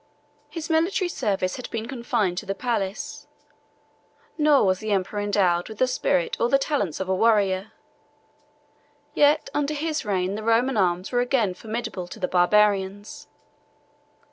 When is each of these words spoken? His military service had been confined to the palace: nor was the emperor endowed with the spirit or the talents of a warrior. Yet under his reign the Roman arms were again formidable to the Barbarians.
His 0.49 0.67
military 0.67 1.07
service 1.09 1.57
had 1.57 1.69
been 1.69 1.87
confined 1.87 2.39
to 2.39 2.45
the 2.47 2.55
palace: 2.55 3.27
nor 4.35 4.65
was 4.65 4.79
the 4.79 4.89
emperor 4.91 5.19
endowed 5.19 5.69
with 5.69 5.77
the 5.77 5.85
spirit 5.85 6.35
or 6.39 6.49
the 6.49 6.57
talents 6.57 6.99
of 6.99 7.07
a 7.07 7.13
warrior. 7.13 7.71
Yet 9.13 9.51
under 9.53 9.75
his 9.75 10.03
reign 10.03 10.33
the 10.33 10.41
Roman 10.41 10.75
arms 10.75 11.11
were 11.11 11.21
again 11.21 11.53
formidable 11.53 12.07
to 12.07 12.19
the 12.19 12.27
Barbarians. 12.27 13.27